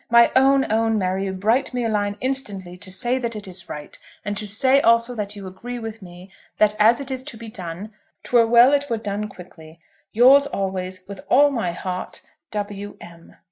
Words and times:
My 0.09 0.31
own, 0.35 0.65
own, 0.71 0.97
Mary, 0.97 1.29
write 1.29 1.75
me 1.75 1.85
a 1.85 1.87
line 1.87 2.17
instantly 2.21 2.75
to 2.75 2.89
say 2.89 3.19
that 3.19 3.35
it 3.35 3.47
is 3.47 3.69
right, 3.69 3.95
and 4.25 4.35
to 4.35 4.47
say 4.47 4.81
also 4.81 5.13
that 5.13 5.35
you 5.35 5.45
agree 5.45 5.77
with 5.77 6.01
me 6.01 6.31
that 6.57 6.75
as 6.79 6.99
it 6.99 7.11
is 7.11 7.21
to 7.25 7.37
be 7.37 7.49
done, 7.49 7.93
'twere 8.23 8.47
well 8.47 8.73
it 8.73 8.89
were 8.89 8.97
done 8.97 9.29
quickly. 9.29 9.79
Yours 10.11 10.47
always, 10.47 11.07
with 11.07 11.21
all 11.29 11.51
my 11.51 11.71
heart, 11.71 12.23
W. 12.49 12.97
M. 12.99 13.35